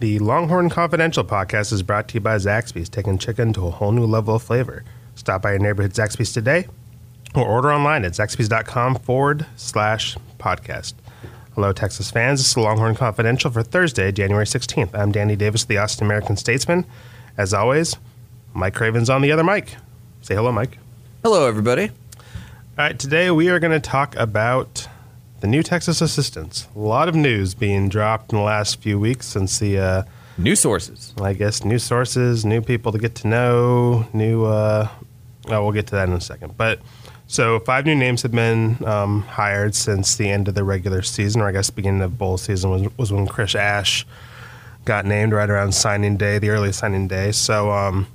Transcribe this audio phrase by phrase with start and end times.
[0.00, 3.90] The Longhorn Confidential podcast is brought to you by Zaxby's, taking chicken to a whole
[3.90, 4.84] new level of flavor.
[5.16, 6.68] Stop by your neighborhood Zaxby's today
[7.34, 10.94] or order online at zaxby's.com forward slash podcast.
[11.56, 12.38] Hello, Texas fans.
[12.38, 14.94] This is the Longhorn Confidential for Thursday, January 16th.
[14.94, 16.86] I'm Danny Davis, the Austin American Statesman.
[17.36, 17.96] As always,
[18.54, 19.74] Mike Craven's on the other mic.
[20.22, 20.78] Say hello, Mike.
[21.24, 21.88] Hello, everybody.
[21.88, 24.86] All right, today we are going to talk about
[25.40, 26.66] the new Texas assistants.
[26.74, 30.02] A lot of news being dropped in the last few weeks since the, uh,
[30.36, 31.12] New sources.
[31.20, 34.44] I guess, new sources, new people to get to know, new.
[34.44, 34.88] Uh,
[35.48, 36.56] oh, we'll get to that in a second.
[36.56, 36.78] But
[37.26, 41.40] so five new names have been um, hired since the end of the regular season,
[41.40, 44.06] or I guess beginning of bowl season was, was when Chris Ash
[44.84, 47.32] got named right around signing day, the early signing day.
[47.32, 48.06] So um,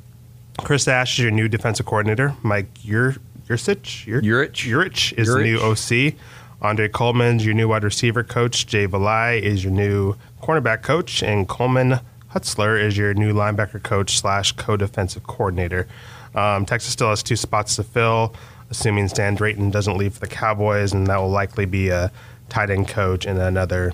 [0.60, 2.36] Chris Ash is your new defensive coordinator.
[2.42, 3.18] Mike Ur-
[3.50, 4.66] Ursich, Ur- Urich.
[4.66, 6.16] Yurcich is the new OC.
[6.64, 8.66] Andre Coleman's your new wide receiver coach.
[8.68, 12.00] Jay Valai is your new cornerback coach, and Coleman
[12.34, 15.88] Hutzler is your new linebacker coach slash co-defensive coordinator.
[16.34, 18.34] Um, Texas still has two spots to fill,
[18.70, 22.12] assuming Stan Drayton doesn't leave for the Cowboys, and that will likely be a
[22.50, 23.94] tight end coach and another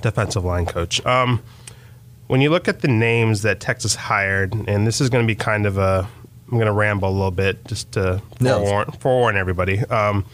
[0.00, 1.04] defensive line coach.
[1.06, 1.40] Um,
[2.26, 5.36] when you look at the names that Texas hired, and this is going to be
[5.36, 6.08] kind of a,
[6.50, 8.58] I'm going to ramble a little bit just to No.
[8.58, 9.78] forewarn, forewarn everybody.
[9.80, 10.24] Um,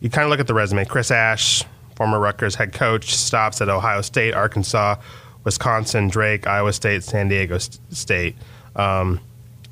[0.00, 0.84] you kind of look at the resume.
[0.84, 1.64] Chris Ash,
[1.96, 4.96] former Rutgers head coach, stops at Ohio State, Arkansas,
[5.44, 8.36] Wisconsin, Drake, Iowa State, San Diego State.
[8.76, 9.20] Um,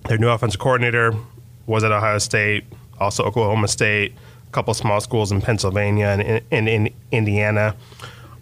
[0.08, 1.14] their new offensive coordinator
[1.66, 2.64] was at Ohio State,
[2.98, 4.14] also Oklahoma State,
[4.46, 7.74] a couple small schools in Pennsylvania and in, in, in Indiana.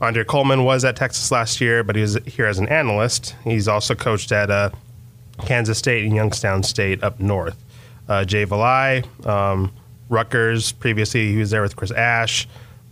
[0.00, 3.34] Andre Coleman was at Texas last year, but he was here as an analyst.
[3.44, 4.70] He's also coached at uh,
[5.46, 7.56] Kansas State and Youngstown State up north.
[8.08, 9.72] Uh, Jay Valai, um,
[10.08, 12.46] Rutgers, previously he was there with Chris Ash,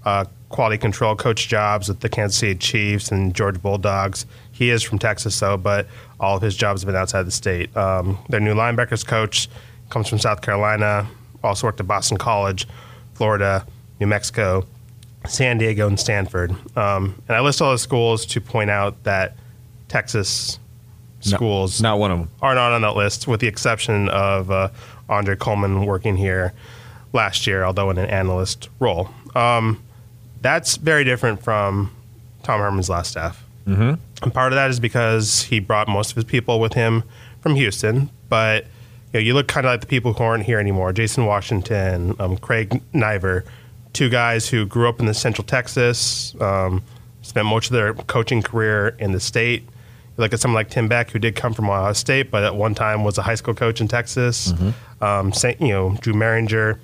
[0.04, 4.26] uh, quality control coach jobs with the Kansas City Chiefs and Georgia Bulldogs.
[4.52, 5.86] He is from Texas, though, but
[6.20, 7.76] all of his jobs have been outside the state.
[7.76, 9.48] Um, their new linebackers coach
[9.90, 11.06] comes from South Carolina,
[11.42, 12.68] also worked at Boston College,
[13.14, 13.66] Florida,
[14.00, 14.66] New Mexico,
[15.26, 16.52] San Diego, and Stanford.
[16.76, 19.36] Um, and I list all the schools to point out that
[19.88, 20.58] Texas
[21.20, 22.28] schools Not one of them.
[22.42, 24.68] are not on that list, with the exception of uh,
[25.08, 26.52] Andre Coleman working here
[27.14, 29.08] last year, although in an analyst role.
[29.34, 29.82] Um,
[30.42, 31.90] that's very different from
[32.42, 33.42] Tom Herman's last staff.
[33.66, 33.94] Mm-hmm.
[34.22, 37.04] And part of that is because he brought most of his people with him
[37.40, 38.10] from Houston.
[38.28, 38.64] But
[39.12, 42.14] you know, you look kind of like the people who aren't here anymore: Jason Washington,
[42.18, 43.44] um, Craig Naivar,
[43.94, 46.82] two guys who grew up in the Central Texas, um,
[47.22, 49.62] spent most of their coaching career in the state.
[49.62, 52.54] You look at someone like Tim Beck, who did come from Ohio State, but at
[52.54, 54.52] one time was a high school coach in Texas.
[55.00, 56.78] Um, Saint, you know, Drew Mehringer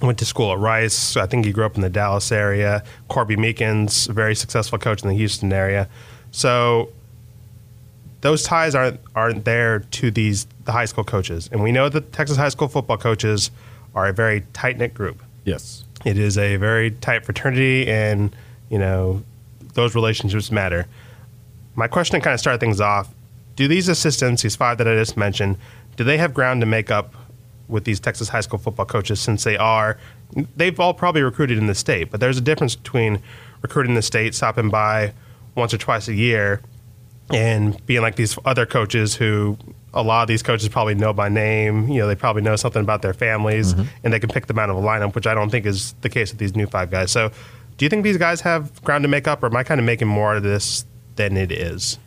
[0.00, 1.16] went to school at Rice.
[1.16, 2.84] I think he grew up in the Dallas area.
[3.08, 5.88] Corby Meekins, a very successful coach in the Houston area.
[6.30, 6.90] So
[8.20, 12.12] those ties aren't aren't there to these the high school coaches, and we know that
[12.12, 13.50] Texas high school football coaches
[13.94, 15.22] are a very tight knit group.
[15.44, 15.84] Yes.
[16.04, 18.34] It is a very tight fraternity, and
[18.68, 19.22] you know
[19.74, 20.86] those relationships matter.
[21.74, 23.08] My question to kind of start things off:
[23.56, 25.56] Do these assistants, these five that I just mentioned,
[25.96, 27.14] do they have ground to make up
[27.68, 29.20] with these Texas high school football coaches?
[29.20, 29.98] Since they are,
[30.56, 33.20] they've all probably recruited in the state, but there's a difference between
[33.62, 35.12] recruiting in the state, stopping by
[35.54, 36.60] once or twice a year,
[37.30, 39.58] and being like these other coaches who
[39.94, 41.88] a lot of these coaches probably know by name.
[41.88, 43.72] You know, they probably know something about their families,
[44.04, 46.08] and they can pick them out of a lineup, which I don't think is the
[46.08, 47.10] case with these new five guys.
[47.10, 47.30] So,
[47.76, 49.86] do you think these guys have ground to make up, or am I kind of
[49.86, 50.84] making more of this
[51.16, 51.98] than it is?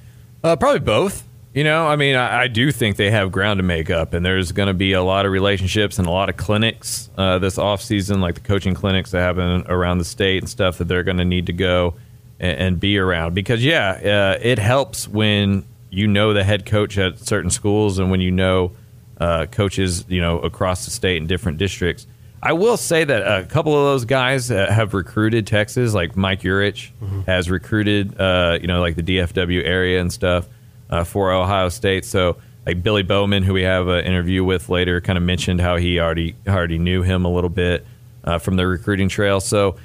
[0.44, 1.24] Uh, probably both.
[1.54, 4.26] You know, I mean, I, I do think they have ground to make up, and
[4.26, 7.58] there's going to be a lot of relationships and a lot of clinics uh, this
[7.58, 11.04] off season, like the coaching clinics that happen around the state and stuff that they're
[11.04, 11.96] going to need to go
[12.40, 13.34] and, and be around.
[13.34, 18.10] Because yeah, uh, it helps when you know the head coach at certain schools and
[18.10, 18.72] when you know
[19.20, 22.08] uh, coaches, you know, across the state in different districts.
[22.42, 26.42] I will say that a couple of those guys uh, have recruited Texas, like Mike
[26.42, 26.92] Yurcich
[27.26, 30.48] has recruited, uh, you know, like the DFW area and stuff
[30.92, 32.06] uh, for Ohio State.
[32.06, 35.78] So, like Billy Bowman, who we have an interview with later, kind of mentioned how
[35.78, 37.86] he already already knew him a little bit
[38.24, 39.40] uh, from the recruiting trail.
[39.40, 39.78] So,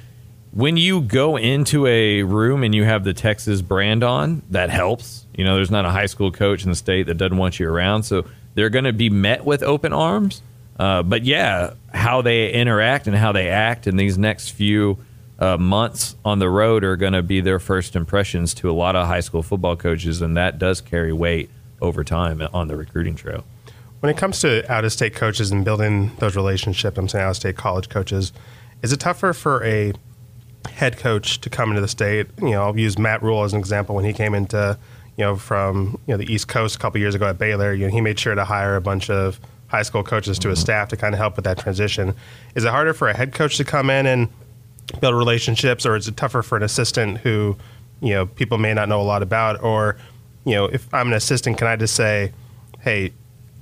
[0.51, 5.25] when you go into a room and you have the Texas brand on, that helps.
[5.35, 7.69] You know, there's not a high school coach in the state that doesn't want you
[7.69, 8.25] around, so
[8.55, 10.41] they're going to be met with open arms.
[10.79, 14.97] Uh, but yeah, how they interact and how they act in these next few
[15.39, 18.95] uh, months on the road are going to be their first impressions to a lot
[18.95, 21.49] of high school football coaches, and that does carry weight
[21.81, 23.43] over time on the recruiting trail.
[23.99, 27.31] When it comes to out of state coaches and building those relationships, I'm saying out
[27.31, 28.31] of state college coaches,
[28.81, 29.93] is it tougher for a
[30.69, 32.27] head coach to come into the state?
[32.41, 33.95] You know, I'll use Matt Rhule as an example.
[33.95, 34.77] When he came into,
[35.17, 37.87] you know, from you know the East Coast a couple years ago at Baylor, you
[37.87, 40.89] know, he made sure to hire a bunch of high school coaches to his staff
[40.89, 42.15] to kind of help with that transition.
[42.55, 44.29] Is it harder for a head coach to come in and
[44.99, 47.57] build relationships, or is it tougher for an assistant who,
[48.01, 49.61] you know, people may not know a lot about?
[49.63, 49.97] Or,
[50.45, 52.31] you know, if I'm an assistant, can I just say,
[52.79, 53.13] hey,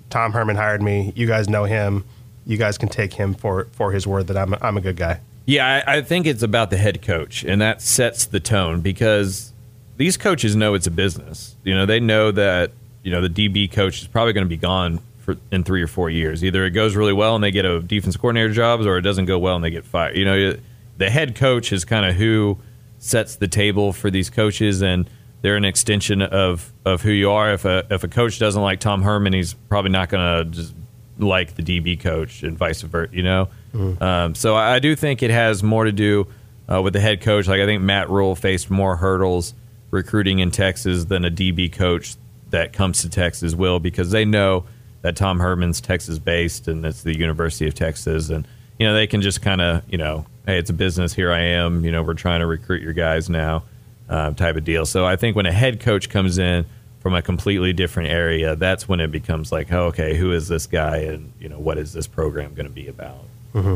[0.10, 1.14] Tom Herman hired me.
[1.16, 2.06] You guys know him.
[2.46, 4.98] You guys can take him for, for his word that I'm, a, I'm a good
[4.98, 5.20] guy.
[5.46, 9.54] Yeah, I, I think it's about the head coach, and that sets the tone because
[9.98, 11.56] these coaches know it's a business.
[11.64, 12.72] You know, they know that
[13.04, 15.88] you know the DB coach is probably going to be gone for in three or
[15.88, 16.44] four years.
[16.44, 19.26] Either it goes really well and they get a defense coordinator jobs, or it doesn't
[19.26, 20.18] go well and they get fired.
[20.18, 20.56] You know,
[20.98, 22.58] the head coach is kind of who
[23.00, 25.10] sets the table for these coaches, and
[25.42, 27.54] they're an extension of of who you are.
[27.54, 30.74] If a if a coach doesn't like Tom Herman, he's probably not going to just
[31.18, 33.16] like the DB coach, and vice versa.
[33.16, 34.02] You know, mm-hmm.
[34.02, 36.28] um, so I, do think it has more to do
[36.72, 37.48] uh, with the head coach.
[37.48, 39.54] Like I think Matt Rhule faced more hurdles
[39.92, 42.16] recruiting in Texas than a DB coach
[42.50, 44.66] that comes to Texas will, because they know
[45.02, 48.48] that Tom Herman's Texas based and it's the University of Texas, and
[48.80, 51.14] you know they can just kind of you know hey, it's a business.
[51.14, 51.84] Here I am.
[51.84, 53.64] You know, we're trying to recruit your guys now,
[54.10, 54.86] uh, type of deal.
[54.86, 56.66] So I think when a head coach comes in
[57.00, 60.68] from a completely different area, that's when it becomes like, oh, okay, who is this
[60.68, 63.26] guy, and you know, what is this program going to be about?
[63.54, 63.76] Mm-hmm.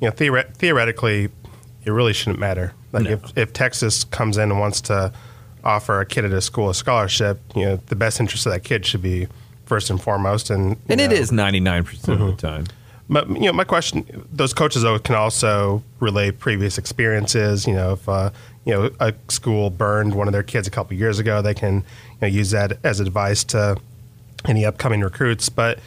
[0.00, 1.28] You know, theoret- theoretically,
[1.84, 2.72] it really shouldn't matter.
[2.92, 3.10] Like no.
[3.10, 5.12] if, if Texas comes in and wants to
[5.62, 8.64] offer a kid at a school a scholarship, you know, the best interest of that
[8.64, 9.28] kid should be
[9.66, 10.50] first and foremost.
[10.50, 12.64] And and know, it is ninety nine percent of the mm-hmm.
[12.64, 12.66] time.
[13.10, 17.66] But you know, my question: those coaches though can also relay previous experiences.
[17.66, 18.30] You know, if uh,
[18.64, 21.74] you know a school burned one of their kids a couple years ago, they can
[21.74, 21.82] you
[22.22, 23.76] know, use that as advice to
[24.46, 25.48] any upcoming recruits.
[25.48, 25.80] But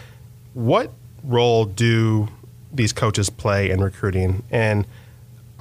[0.53, 0.91] what
[1.23, 2.27] role do
[2.73, 4.43] these coaches play in recruiting?
[4.51, 4.85] And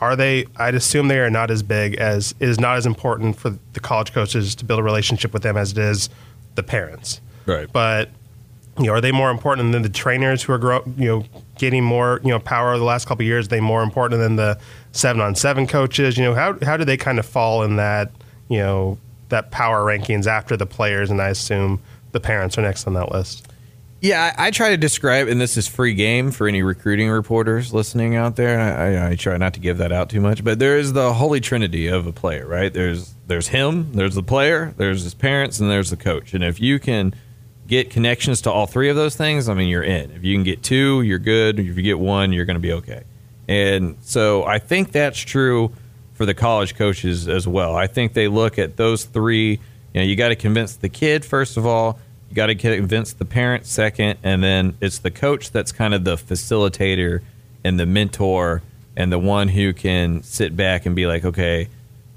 [0.00, 0.46] are they?
[0.56, 3.80] I'd assume they are not as big as it is not as important for the
[3.80, 6.10] college coaches to build a relationship with them as it is
[6.56, 7.20] the parents.
[7.46, 7.72] Right.
[7.72, 8.10] But
[8.78, 11.24] you know, are they more important than the trainers who are grow, you know
[11.58, 13.46] getting more you know power the last couple years?
[13.46, 14.58] Are they more important than the
[14.92, 16.16] seven on seven coaches?
[16.16, 18.10] You know, how how do they kind of fall in that
[18.48, 18.98] you know
[19.28, 21.10] that power rankings after the players?
[21.10, 21.82] And I assume
[22.12, 23.48] the parents are next on that list.
[24.00, 27.72] Yeah, I, I try to describe, and this is free game for any recruiting reporters
[27.72, 28.58] listening out there.
[28.58, 31.12] I, I, I try not to give that out too much, but there is the
[31.12, 32.72] holy trinity of a player, right?
[32.72, 36.34] There's there's him, there's the player, there's his parents, and there's the coach.
[36.34, 37.14] And if you can
[37.66, 40.10] get connections to all three of those things, I mean, you're in.
[40.10, 41.58] If you can get two, you're good.
[41.58, 43.04] If you get one, you're going to be okay.
[43.48, 45.72] And so I think that's true
[46.14, 47.74] for the college coaches as well.
[47.74, 49.58] I think they look at those three.
[49.94, 51.98] You know, you got to convince the kid first of all.
[52.30, 56.04] You got to convince the parent second, and then it's the coach that's kind of
[56.04, 57.20] the facilitator
[57.62, 58.62] and the mentor
[58.96, 61.68] and the one who can sit back and be like, okay,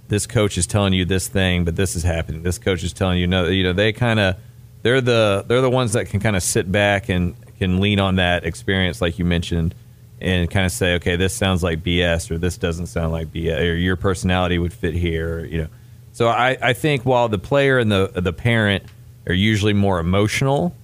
[0.07, 2.43] this coach is telling you this thing, but this is happening.
[2.43, 3.47] This coach is telling you no.
[3.47, 4.37] You know, they kind of
[4.85, 8.17] they're the they're the ones that can kind of sit back and can lean on
[8.17, 9.73] that experience, like you mentioned,
[10.21, 13.61] and kind of say, okay, this sounds like BS, or this doesn't sound like BS,
[13.61, 15.67] or your personality would fit here, or, you know.
[16.11, 18.83] So I, I think while the player and the the parent
[19.25, 20.75] are usually more emotional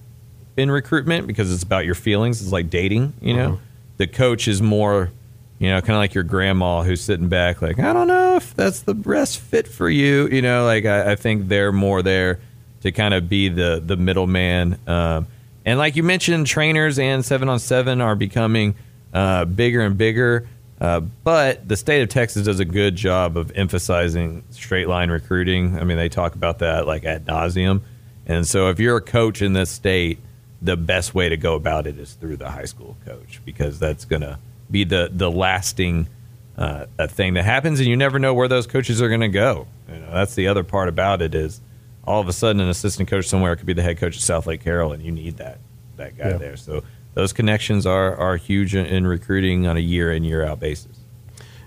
[0.56, 3.50] in recruitment because it's about your feelings, it's like dating, you know.
[3.50, 3.64] Mm-hmm.
[3.98, 5.12] The coach is more,
[5.60, 8.52] you know, kind of like your grandma who's sitting back, like I don't know if
[8.52, 10.64] that's the best fit for you, you know.
[10.64, 12.40] Like I, I think they're more there
[12.82, 14.78] to kind of be the the middleman.
[14.86, 15.26] Um,
[15.64, 18.74] and like you mentioned, trainers and seven on seven are becoming
[19.12, 20.48] uh, bigger and bigger.
[20.80, 25.78] Uh, but the state of Texas does a good job of emphasizing straight line recruiting.
[25.78, 27.82] I mean, they talk about that like ad nauseum.
[28.26, 30.18] And so, if you're a coach in this state,
[30.60, 34.04] the best way to go about it is through the high school coach because that's
[34.04, 34.38] going to
[34.70, 36.08] be the the lasting
[36.56, 39.66] uh, thing that happens, and you never know where those coaches are going to go.
[39.88, 41.60] You know, that's the other part about it is
[42.04, 44.60] all of a sudden an assistant coach somewhere could be the head coach of Southlake
[44.60, 45.58] Carroll, and you need that
[45.96, 46.36] that guy yeah.
[46.36, 46.56] there.
[46.56, 46.82] So
[47.14, 50.98] those connections are are huge in, in, recruiting on a year in year out basis.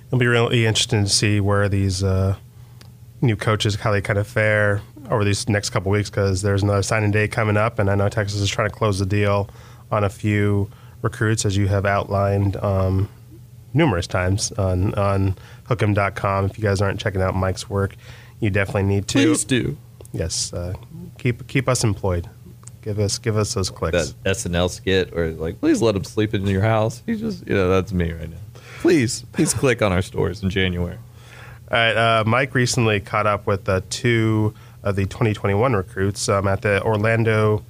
[0.07, 2.35] It'll be really interesting to see where these uh,
[3.21, 6.83] new coaches how they kind of fare over these next couple weeks because there's another
[6.83, 9.49] signing day coming up, and I know Texas is trying to close the deal
[9.91, 10.69] on a few
[11.01, 12.57] recruits as you have outlined.
[12.57, 13.09] Um,
[13.75, 15.35] numerous times on on
[15.69, 16.45] Hookem.com.
[16.45, 17.95] If you guys aren't checking out Mike's work,
[18.39, 19.19] you definitely need to.
[19.19, 19.77] Please do.
[20.15, 20.74] Yes, uh,
[21.17, 22.29] keep keep us employed.
[22.81, 24.12] Give us give us those clicks.
[24.24, 27.03] That SNL skit or like, please let him sleep in your house.
[27.05, 28.38] He just, you know, that's me right now.
[28.79, 30.98] Please, please click on our stores in January.
[31.72, 34.53] All right, uh, Mike recently caught up with uh, two
[34.84, 37.63] of the 2021 recruits um, at the Orlando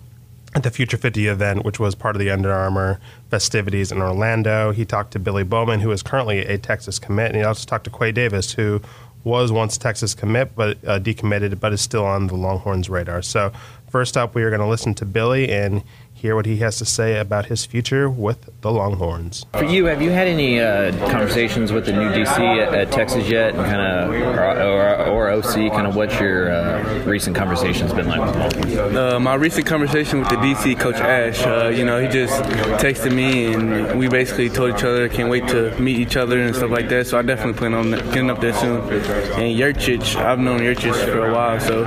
[0.54, 3.00] at the Future 50 event, which was part of the Under Armour
[3.30, 4.72] festivities in Orlando.
[4.72, 7.84] He talked to Billy Bowman, who is currently a Texas commit, and he also talked
[7.86, 8.82] to Quay Davis, who
[9.25, 13.22] was once Texas commit but uh, decommitted, but is still on the Longhorns radar.
[13.22, 13.51] So,
[13.89, 15.84] first up, we are going to listen to Billy and
[16.25, 19.46] hear what he has to say about his future with the Longhorns.
[19.53, 23.29] For you, have you had any uh, conversations with the new DC at, at Texas
[23.29, 25.72] yet, and kind of or, or, or, OC?
[25.72, 28.96] Kind of what your uh, recent conversations been like with Longhorns?
[28.96, 32.41] Uh, my recent conversation with the DC coach Ash, uh, you know, he just
[32.82, 36.55] texted me, and we basically told each other can't wait to meet each other and
[36.55, 37.05] stuff like that.
[37.05, 38.82] So I definitely plan on getting up there soon.
[38.82, 41.84] And Yurcich, I've known Yurcich for a while, so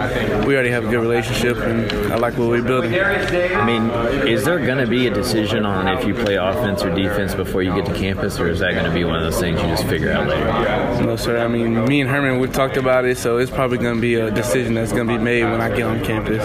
[0.46, 2.94] we already have a good relationship, and I like what we're building.
[2.94, 6.94] I mean is there going to be a decision on if you play offense or
[6.94, 9.40] defense before you get to campus, or is that going to be one of those
[9.40, 11.04] things you just figure out later?
[11.04, 11.38] No, sir.
[11.38, 14.16] I mean, me and Herman, we've talked about it, so it's probably going to be
[14.16, 16.44] a decision that's going to be made when I get on campus.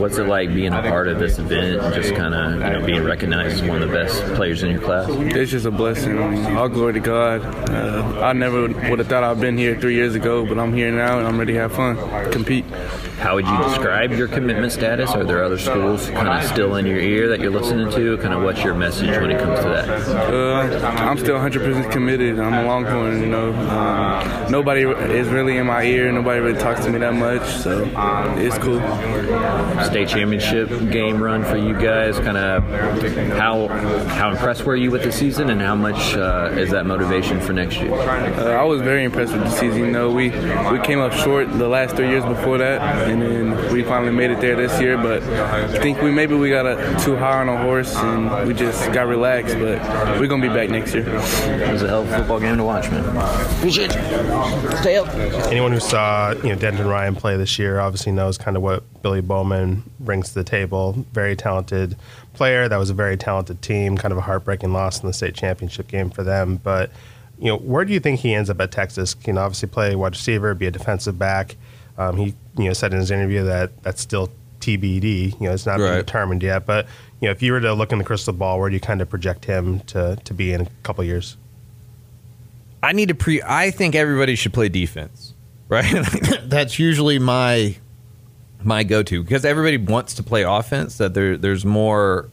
[0.00, 2.86] What's it like being a part of this event and just kind of you know,
[2.86, 5.08] being recognized as one of the best players in your class?
[5.10, 6.18] It's just a blessing.
[6.56, 7.42] All glory to God.
[7.70, 10.90] Uh, I never would have thought I'd been here three years ago, but I'm here
[10.90, 11.96] now and I'm ready to have fun,
[12.32, 12.64] compete.
[13.22, 15.12] How would you describe your commitment status?
[15.12, 18.16] Are there other schools kind of still in your ear that you're listening to?
[18.18, 19.88] Kind of what's your message when it comes to that?
[20.34, 22.40] Uh, I'm still 100% committed.
[22.40, 23.20] I'm a Longhorn.
[23.20, 26.10] You know, um, nobody is really in my ear.
[26.10, 27.84] Nobody really talks to me that much, so
[28.38, 28.80] it's cool.
[29.84, 32.18] State championship game run for you guys.
[32.18, 32.64] Kind of
[33.38, 33.68] how
[34.08, 37.52] how impressed were you with the season, and how much uh, is that motivation for
[37.52, 37.94] next year?
[37.94, 39.78] Uh, I was very impressed with the season.
[39.78, 43.72] You know, we we came up short the last three years before that and then
[43.72, 44.96] we finally made it there this year.
[44.96, 48.54] But I think we maybe we got a, too high on a horse and we
[48.54, 49.54] just got relaxed.
[49.58, 49.80] But
[50.18, 51.08] we're gonna be back next year.
[51.08, 53.04] It was a hell of a football game to watch, man.
[53.58, 54.78] Appreciate it.
[54.78, 55.08] Stay up.
[55.48, 59.02] Anyone who saw you know Denton Ryan play this year obviously knows kind of what
[59.02, 61.04] Billy Bowman brings to the table.
[61.12, 61.96] Very talented
[62.32, 62.68] player.
[62.68, 63.96] That was a very talented team.
[63.96, 66.90] Kind of a heartbreaking loss in the state championship game for them, but
[67.42, 69.14] you know, where do you think he ends up at Texas?
[69.14, 71.56] Can obviously play wide receiver, be a defensive back.
[71.98, 74.30] Um, he you know said in his interview that that's still
[74.62, 75.38] TBD.
[75.40, 75.90] You know, it's not right.
[75.90, 76.64] been determined yet.
[76.64, 76.86] But
[77.20, 79.02] you know, if you were to look in the crystal ball, where do you kind
[79.02, 81.36] of project him to to be in a couple years?
[82.82, 83.42] I need to pre.
[83.42, 85.34] I think everybody should play defense,
[85.68, 86.04] right?
[86.44, 87.76] that's usually my
[88.62, 90.98] my go to because everybody wants to play offense.
[90.98, 92.28] That there there's more.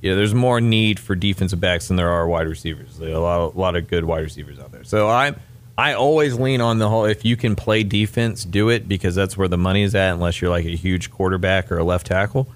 [0.00, 2.98] Yeah, there's more need for defensive backs than there are wide receivers.
[2.98, 4.84] There are a lot, a lot of good wide receivers out there.
[4.84, 5.34] So I'm
[5.78, 9.36] I always lean on the whole if you can play defense, do it because that's
[9.36, 12.48] where the money is at, unless you're like a huge quarterback or a left tackle.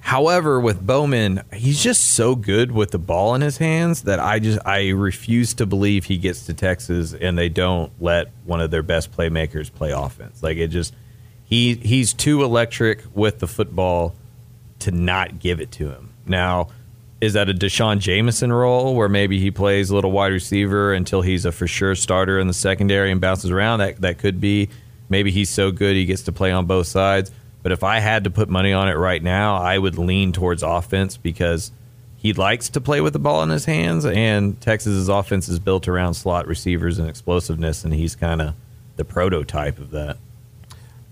[0.00, 4.40] However, with Bowman, he's just so good with the ball in his hands that I
[4.40, 8.70] just I refuse to believe he gets to Texas and they don't let one of
[8.70, 10.42] their best playmakers play offense.
[10.42, 10.92] Like it just
[11.44, 14.14] he he's too electric with the football
[14.80, 16.10] to not give it to him.
[16.26, 16.68] Now,
[17.22, 21.22] is that a D'Shawn Jamison role where maybe he plays a little wide receiver until
[21.22, 23.78] he's a for sure starter in the secondary and bounces around?
[23.78, 24.68] That that could be.
[25.08, 27.30] Maybe he's so good he gets to play on both sides.
[27.62, 30.64] But if I had to put money on it right now, I would lean towards
[30.64, 31.70] offense because
[32.16, 35.86] he likes to play with the ball in his hands, and Texas's offense is built
[35.86, 38.54] around slot receivers and explosiveness, and he's kind of
[38.96, 40.16] the prototype of that.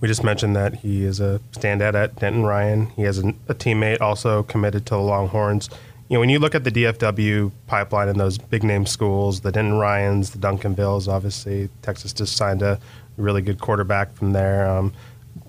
[0.01, 2.87] We just mentioned that he is a standout at Denton Ryan.
[2.91, 5.69] He has a, a teammate also committed to the Longhorns
[6.11, 9.53] you know, when you look at the DFW pipeline and those big name schools, the
[9.53, 12.81] Denton Ryans, the Duncanvilles, obviously Texas just signed a
[13.17, 14.69] really good quarterback from there.
[14.69, 14.93] Um,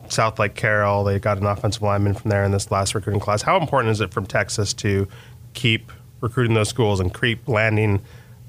[0.05, 3.41] Southlake Carroll, they got an offensive lineman from there in this last recruiting class.
[3.41, 5.07] How important is it from Texas to
[5.55, 7.99] keep recruiting those schools and keep landing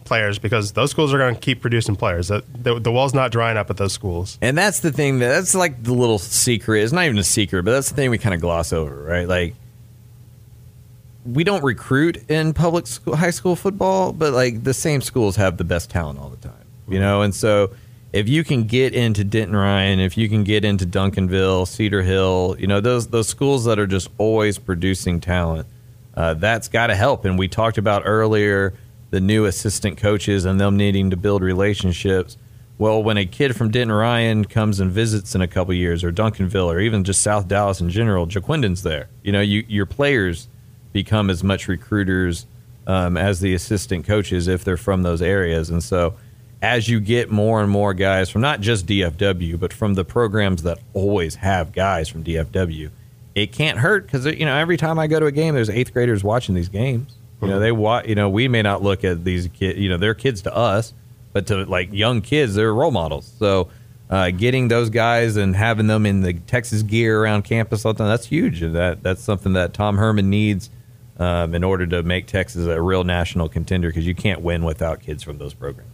[0.04, 2.28] players because those schools are going to keep producing players.
[2.28, 4.37] The, the, the, wall's not drying up at those schools.
[4.42, 6.83] And that's the thing that that's like the little secret.
[6.83, 9.26] It's not even a secret, but that's the thing we kind of gloss over, right?
[9.26, 9.54] Like
[11.24, 15.56] we don't recruit in public school, high school football, but like the same schools have
[15.56, 17.22] the best talent all the time, you know.
[17.22, 17.70] And so,
[18.12, 22.56] if you can get into Denton Ryan, if you can get into Duncanville, Cedar Hill,
[22.58, 25.66] you know those those schools that are just always producing talent,
[26.14, 27.24] uh, that's got to help.
[27.24, 28.74] And we talked about earlier
[29.10, 32.36] the new assistant coaches and them needing to build relationships.
[32.78, 36.10] Well, when a kid from Denton Ryan comes and visits in a couple years, or
[36.10, 39.08] Duncanville, or even just South Dallas in general, Ja'Quinden's there.
[39.22, 40.48] You know, you, your players
[40.92, 42.46] become as much recruiters
[42.87, 45.70] um, as the assistant coaches if they're from those areas.
[45.70, 46.14] And so,
[46.61, 50.62] as you get more and more guys from not just DFW, but from the programs
[50.62, 52.90] that always have guys from DFW,
[53.34, 55.92] it can't hurt because you know every time I go to a game, there's eighth
[55.92, 57.16] graders watching these games.
[57.40, 58.06] You know, they watch.
[58.06, 59.76] You know, we may not look at these kids.
[59.76, 60.94] You know, they're kids to us,
[61.32, 63.32] but to like young kids, they're role models.
[63.38, 63.68] So.
[64.11, 68.26] Uh, getting those guys and having them in the Texas gear around campus, something that's
[68.26, 68.61] huge.
[68.61, 70.68] And that that's something that Tom Herman needs
[71.19, 75.00] um, in order to make Texas a real national contender because you can't win without
[75.00, 75.90] kids from those programs.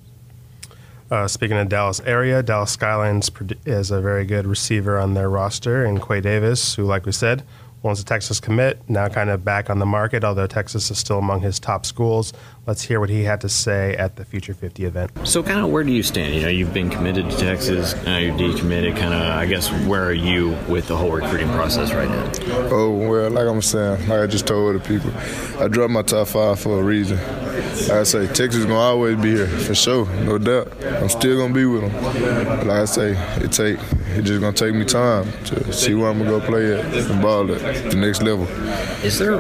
[1.11, 3.31] Uh, speaking of Dallas area, Dallas Skylines
[3.65, 7.43] is a very good receiver on their roster, and Quay Davis, who, like we said,
[7.83, 11.19] once a Texas commit, now kind of back on the market, although Texas is still
[11.19, 12.33] among his top schools.
[12.69, 15.11] Let's hear what he had to say at the Future 50 event.
[15.25, 16.35] So, kind of where do you stand?
[16.35, 18.95] You know, you've been committed to Texas, now you're decommitted.
[18.95, 22.31] Kind of, I guess, where are you with the whole recruiting process right now?
[22.71, 25.11] Oh, well, like I'm saying, like I just told other people,
[25.59, 27.17] I dropped my top five for a reason.
[27.17, 30.71] Like I say, Texas is gonna always be here for sure, no doubt.
[30.85, 31.93] I'm still gonna be with them.
[32.03, 33.79] But like I say, it take
[34.17, 37.23] it just gonna take me time to see where I'm gonna go play at and
[37.23, 38.47] ball at the next level.
[39.05, 39.37] Is there?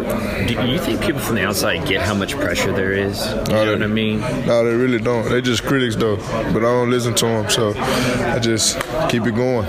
[0.47, 3.18] Do you think people from the outside get how much pressure there is?
[3.27, 4.21] You know they, what I mean?
[4.21, 5.29] No, they really don't.
[5.29, 9.35] They just critics though, but I don't listen to them, so I just keep it
[9.35, 9.67] going.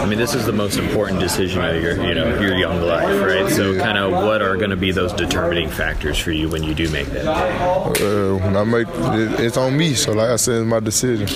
[0.00, 3.20] I mean, this is the most important decision of your, you know, your young life,
[3.20, 3.50] right?
[3.50, 6.74] So, kind of, what are going to be those determining factors for you when you
[6.74, 7.26] do make that?
[7.26, 9.92] Uh, when I make it, it's on me.
[9.92, 11.28] So, like I said, it's my decision.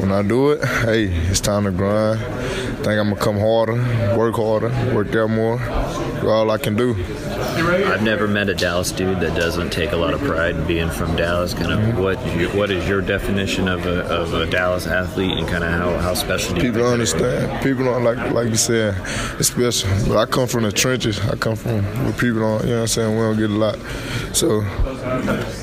[0.00, 2.20] When I do it, hey, it's time to grind.
[2.20, 3.76] I think I'm gonna come harder,
[4.18, 5.58] work harder, work out more.
[6.20, 6.94] Do all I can do.
[7.64, 10.90] I've never met a Dallas dude that doesn't take a lot of pride in being
[10.90, 11.54] from Dallas.
[11.54, 15.48] Kind of what you, what is your definition of a, of a Dallas athlete and
[15.48, 17.62] kind of how, how special do you people don't understand.
[17.62, 18.94] People don't like like you said,
[19.38, 19.88] it's special.
[20.06, 21.18] But I come from the trenches.
[21.20, 22.64] I come from where people don't.
[22.64, 23.16] You know what I'm saying?
[23.16, 23.78] We don't get a lot.
[24.34, 24.60] So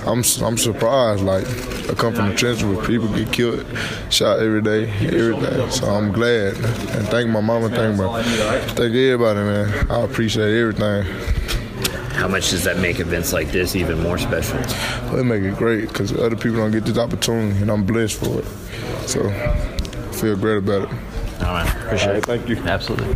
[0.07, 1.23] I'm I'm surprised.
[1.23, 1.45] Like
[1.89, 3.65] I come from the trenches where people get killed,
[4.09, 5.69] shot every day, every day.
[5.69, 9.91] So I'm glad and thank my mama, thank my, thank everybody, man.
[9.91, 11.60] I appreciate everything.
[12.21, 14.59] How much does that make events like this even more special?
[15.09, 18.23] Well, it make it great because other people don't get this opportunity, and I'm blessed
[18.23, 18.45] for it.
[19.09, 20.89] So I feel great about it.
[21.41, 22.25] All right, appreciate it.
[22.27, 22.57] Thank you.
[22.57, 23.15] Absolutely.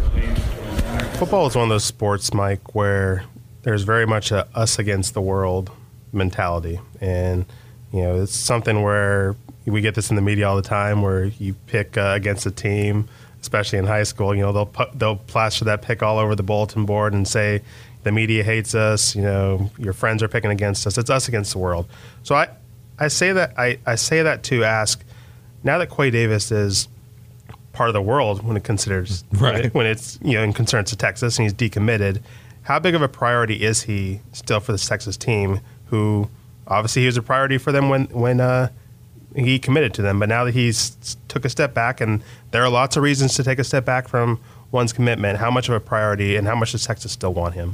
[1.20, 3.26] Football is one of those sports, Mike, where
[3.62, 5.70] there's very much a us against the world
[6.12, 7.46] mentality, and
[7.94, 9.36] you know it's something where
[9.68, 12.52] we get this in the media all the time, where you pick uh, against a
[12.52, 13.08] team,
[13.40, 14.34] especially in high school.
[14.34, 17.62] You know they'll put, they'll plaster that pick all over the bulletin board and say
[18.06, 19.16] the media hates us.
[19.16, 20.98] You know your friends are picking against us.
[20.98, 21.88] It's us against the world.
[22.24, 22.48] So I
[22.98, 25.04] I say that I, I say that to ask
[25.64, 26.88] now that Quay Davis is
[27.74, 29.74] part of the world when it considers Right.
[29.74, 32.22] when, it's you know in concerns to Texas and he's decommitted.
[32.62, 35.60] How big of a priority is he still for this Texas team?
[35.88, 36.30] Who
[36.68, 38.70] obviously he was a priority for them when when uh,
[39.36, 42.70] he committed to them, but now that he's took a step back, and there are
[42.70, 44.40] lots of reasons to take a step back from
[44.72, 45.40] one's commitment.
[45.40, 47.74] How much of a priority, and how much does Texas still want him?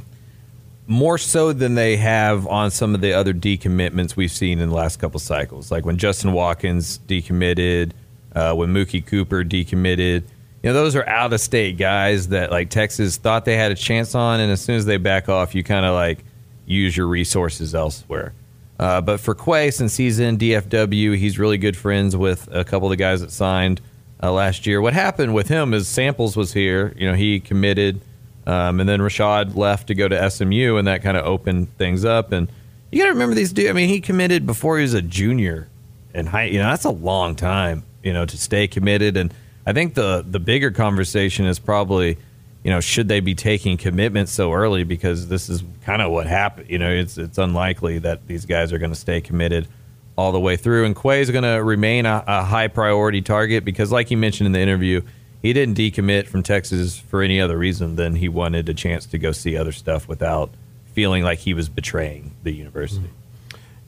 [0.86, 4.74] More so than they have on some of the other decommitments we've seen in the
[4.74, 5.70] last couple cycles.
[5.70, 7.92] Like when Justin Watkins decommitted,
[8.34, 10.24] uh, when Mookie Cooper decommitted.
[10.62, 13.74] You know, those are out of state guys that like Texas thought they had a
[13.74, 16.24] chance on, and as soon as they back off, you kind of like
[16.66, 18.32] use your resources elsewhere.
[18.78, 22.88] Uh, but for Quay, since he's in DFW, he's really good friends with a couple
[22.88, 23.80] of the guys that signed
[24.22, 24.80] uh, last year.
[24.80, 26.94] What happened with him is Samples was here.
[26.96, 28.00] You know, he committed,
[28.46, 32.04] um, and then Rashad left to go to SMU, and that kind of opened things
[32.04, 32.32] up.
[32.32, 32.48] And
[32.90, 33.70] you got to remember these dudes.
[33.70, 35.68] I mean, he committed before he was a junior
[36.14, 36.44] in high.
[36.44, 37.84] You know, that's a long time.
[38.02, 39.16] You know, to stay committed.
[39.16, 39.32] And
[39.64, 42.18] I think the the bigger conversation is probably,
[42.64, 44.82] you know, should they be taking commitments so early?
[44.82, 46.68] Because this is kind of what happened.
[46.68, 49.68] You know, it's it's unlikely that these guys are going to stay committed
[50.16, 50.84] all the way through.
[50.84, 54.46] And Quay is going to remain a, a high priority target because, like you mentioned
[54.46, 55.00] in the interview,
[55.42, 59.18] he didn't decommit from Texas for any other reason than he wanted a chance to
[59.18, 60.50] go see other stuff without
[60.94, 63.10] feeling like he was betraying the university.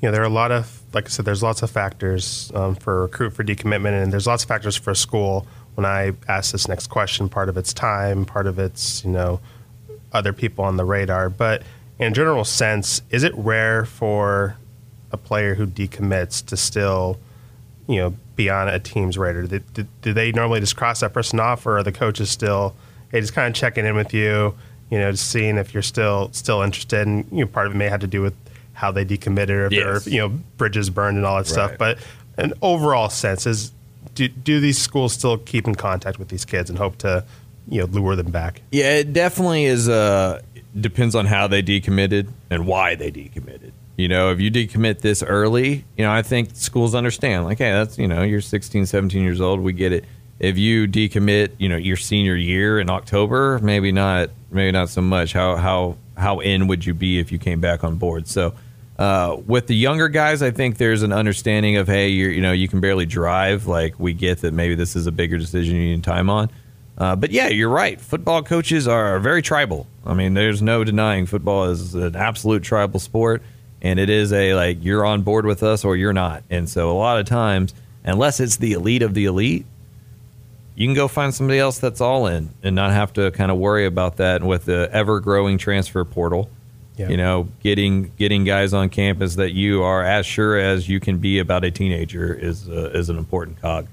[0.01, 2.75] you know, there are a lot of, like I said, there's lots of factors um,
[2.75, 5.47] for recruit for decommitment, and there's lots of factors for a school.
[5.77, 9.41] When I ask this next question, part of it's time, part of it's, you know,
[10.13, 11.31] other people on the radar.
[11.31, 11.63] But
[11.99, 14.57] in a general sense, is it rare for
[15.11, 17.19] a player who decommits to still,
[17.87, 19.43] you know, be on a team's radar?
[19.43, 22.75] Do, do, do they normally just cross that person off, or are the coaches still,
[23.11, 24.55] hey, just kind of checking in with you,
[24.91, 27.07] you know, just seeing if you're still still interested?
[27.07, 28.35] And you know, part of it may have to do with
[28.73, 30.07] how they decommitted, or if Yes.
[30.07, 31.73] you know, bridges burned and all that stuff.
[31.79, 31.99] But
[32.37, 33.71] an overall sense is,
[34.17, 37.25] do, do these schools still keep in contact with these kids and hope to,
[37.69, 38.63] you know, lure them back?
[38.73, 39.89] Yeah, it definitely is.
[39.89, 40.43] Uh,
[40.81, 43.71] depends on how they decommitted and why they decommitted.
[43.97, 47.45] You know, if you decommit this early, you know, I think schools understand.
[47.45, 49.61] Like, hey, that's you know, you're 16, 17 years old.
[49.61, 50.05] We get it.
[50.41, 55.01] If you decommit, you know, your senior year in October, maybe not, maybe not so
[55.01, 55.33] much.
[55.33, 58.29] How how how in would you be if you came back on board?
[58.29, 58.55] So.
[58.97, 62.53] Uh, with the younger guys, I think there's an understanding of hey, you're, you know,
[62.53, 63.67] you can barely drive.
[63.67, 66.49] Like we get that maybe this is a bigger decision you need time on.
[66.97, 68.01] Uh, but yeah, you're right.
[68.01, 69.87] Football coaches are very tribal.
[70.07, 73.43] I mean, there's no denying football is an absolute tribal sport,
[73.85, 76.43] and it is a like you're on board with us or you're not.
[76.51, 77.73] And so a lot of times,
[78.05, 79.65] unless it's the elite of the elite,
[80.75, 83.59] you can go find somebody else that's all in and not have to kind of
[83.59, 84.43] worry about that.
[84.43, 86.51] With the ever growing transfer portal,
[86.97, 87.11] Yeah.
[87.11, 91.19] you know, getting getting guys on campus that you are as sure as you can
[91.19, 93.87] be about a teenager is uh, is an important cog.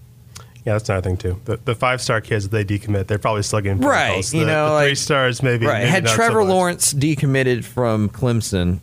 [0.66, 1.42] Yeah, that's another thing too.
[1.46, 4.68] The, the five star kids they decommit, they're probably still getting Right, you The- know,
[4.68, 5.66] the like- three stars maybe.
[5.66, 5.80] Right.
[5.80, 6.44] maybe Had not so Trevor.
[6.44, 8.80] Lawrence decommitted from Clemson,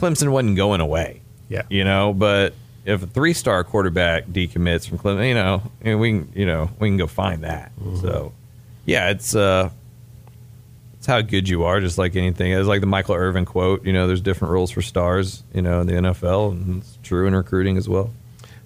[0.00, 1.20] Clemson wasn't going away.
[1.48, 1.62] Yeah.
[1.68, 6.10] You know, but if a three star quarterback decommits from Clemson, you know, mean, we
[6.10, 7.72] can, you know, we can go find that.
[7.76, 7.96] Mm-hmm.
[7.96, 8.32] So,
[8.86, 9.70] yeah, it's uh,
[10.96, 12.52] it's how good you are, just like anything.
[12.52, 13.84] It's like the Michael Irvin quote.
[13.84, 15.42] You know, there's different rules for stars.
[15.52, 18.12] You know, in the NFL, and it's true in recruiting as well.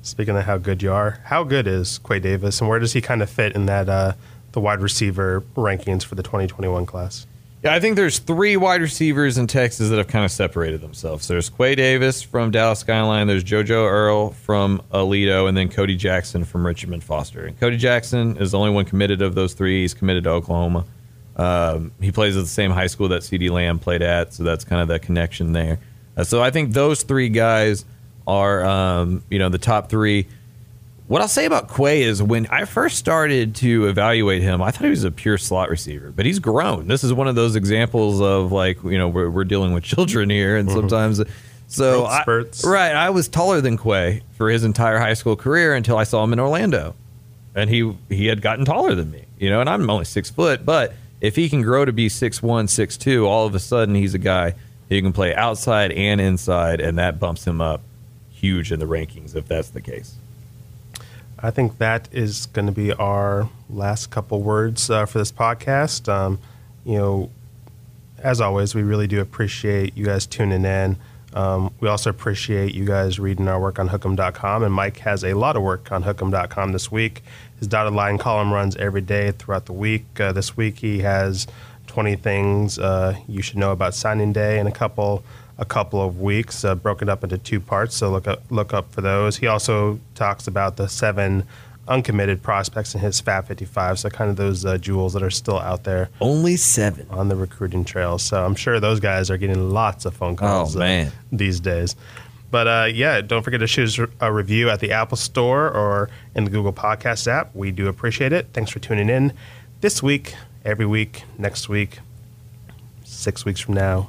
[0.02, 3.00] Speaking of how good you are, how good is Quay Davis, and where does he
[3.00, 4.12] kind of fit in that uh,
[4.52, 7.26] the wide receiver rankings for the 2021 class?
[7.64, 11.26] Yeah, I think there's three wide receivers in Texas that have kind of separated themselves.
[11.26, 16.44] There's Quay Davis from Dallas Skyline, there's JoJo Earle from Aledo, and then Cody Jackson
[16.44, 17.46] from Richmond Foster.
[17.46, 19.80] And Cody Jackson is the only one committed of those three.
[19.80, 20.84] He's committed to Oklahoma.
[21.36, 24.62] Um, he plays at the same high school that CeeDee Lamb played at, so that's
[24.62, 25.78] kind of the connection there.
[26.18, 27.86] Uh, so I think those three guys
[28.26, 30.26] are, um, you know, the top three.
[31.06, 34.84] What I'll say about Quay is when I first started to evaluate him, I thought
[34.84, 36.88] he was a pure slot receiver, but he's grown.
[36.88, 40.30] This is one of those examples of like, you know, we're, we're dealing with children
[40.30, 40.78] here, and mm-hmm.
[40.78, 41.22] sometimes.
[41.66, 42.24] So, I,
[42.64, 46.24] right, I was taller than Quay for his entire high school career until I saw
[46.24, 46.94] him in Orlando,
[47.54, 50.64] and he he had gotten taller than me, you know, and I'm only six foot,
[50.64, 53.94] but if he can grow to be six one, six two, all of a sudden
[53.94, 54.54] he's a guy
[54.88, 57.82] who can play outside and inside, and that bumps him up
[58.30, 60.16] huge in the rankings if that's the case.
[61.38, 66.08] I think that is going to be our last couple words uh, for this podcast.
[66.08, 66.38] Um,
[66.84, 67.30] you know,
[68.18, 70.96] as always, we really do appreciate you guys tuning in.
[71.34, 74.62] Um, we also appreciate you guys reading our work on hookem.com.
[74.62, 77.22] And Mike has a lot of work on hookem.com this week.
[77.58, 80.20] His dotted line column runs every day throughout the week.
[80.20, 81.46] Uh, this week he has
[81.88, 85.24] 20 things uh, you should know about signing day and a couple
[85.58, 87.96] a couple of weeks, uh, broken up into two parts.
[87.96, 89.36] So look up look up for those.
[89.36, 91.44] He also talks about the seven
[91.86, 93.98] uncommitted prospects in his Fab 55.
[93.98, 97.06] So kind of those uh, jewels that are still out there Only seven.
[97.10, 98.18] on the recruiting trail.
[98.18, 101.94] So I'm sure those guys are getting lots of phone calls Oh, uh, these days.
[102.50, 106.08] But uh, yeah, don't forget to shoot us a review at the Apple Store or
[106.34, 107.54] in the Google Podcast app.
[107.54, 108.46] We do appreciate it.
[108.54, 109.32] Thanks for tuning in
[109.82, 111.98] this week, every week, next week,
[113.04, 114.08] six weeks from now.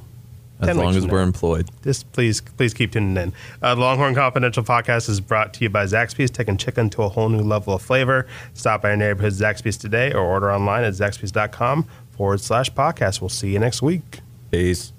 [0.62, 1.70] As 10 long as we're employed.
[1.84, 3.34] Just please, please keep tuning in.
[3.62, 7.10] Uh, the Longhorn Confidential podcast is brought to you by Zaxby's, taking chicken to a
[7.10, 8.26] whole new level of flavor.
[8.54, 13.20] Stop by your neighborhood Zaxby's today or order online at zaxby's.com forward slash podcast.
[13.20, 14.22] We'll see you next week.
[14.50, 14.94] Peace.